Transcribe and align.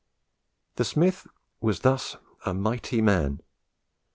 The 0.77 0.83
smith 0.83 1.27
was 1.59 1.81
thus 1.81 2.17
a 2.43 2.55
mighty 2.55 3.03
man. 3.03 3.43